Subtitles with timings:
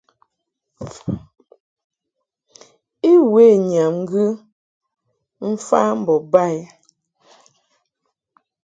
[3.11, 4.23] I we nyam ŋgɨ
[5.49, 6.59] mfa mbo ba i.